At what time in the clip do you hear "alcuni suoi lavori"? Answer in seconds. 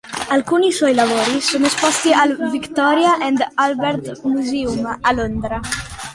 0.29-1.39